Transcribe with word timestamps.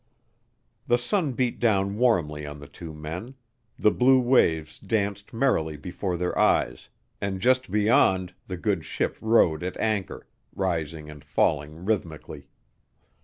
The 0.87 0.97
sun 0.97 1.33
beat 1.33 1.59
down 1.59 1.95
warmly 1.95 2.43
on 2.43 2.59
the 2.59 2.67
two 2.67 2.91
men, 2.91 3.35
the 3.77 3.91
blue 3.91 4.19
waves 4.19 4.79
danced 4.79 5.31
merrily 5.31 5.77
before 5.77 6.17
their 6.17 6.35
eyes, 6.35 6.89
and 7.21 7.39
just 7.39 7.69
beyond 7.69 8.33
the 8.47 8.57
good 8.57 8.83
ship 8.83 9.15
rode 9.21 9.61
at 9.61 9.77
anchor, 9.77 10.25
rising 10.55 11.07
and 11.11 11.23
falling 11.23 11.85
rhythmically. 11.85 12.47